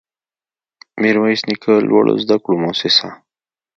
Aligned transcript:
ميرويس 1.01 1.41
نيکه 1.49 1.73
لوړو 1.89 2.13
زده 2.23 2.35
کړو 2.43 2.55
مؤسسه 2.63 3.07